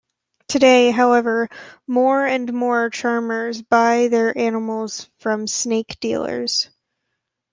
[0.47, 1.47] Today, however,
[1.85, 6.71] more and more charmers buy their animals from snake dealers.